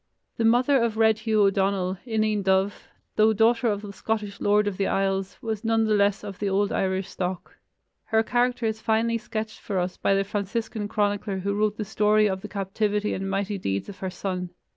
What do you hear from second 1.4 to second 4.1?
O'Donnell, Ineen dubh, though daughter of the